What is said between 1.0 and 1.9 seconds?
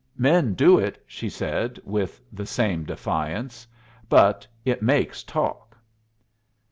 she said,